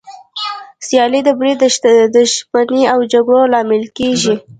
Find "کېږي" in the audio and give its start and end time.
3.97-4.35